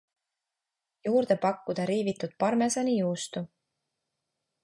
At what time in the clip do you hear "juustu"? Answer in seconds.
3.03-3.47